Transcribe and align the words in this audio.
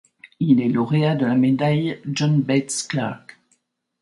Il 0.39 0.59
est 0.61 0.67
lauréat 0.67 1.13
de 1.13 1.27
la 1.27 1.35
médaille 1.35 2.01
John 2.07 2.41
Bates 2.41 2.87
Clark. 2.89 3.39